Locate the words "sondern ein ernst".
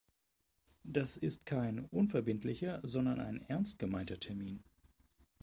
2.81-3.77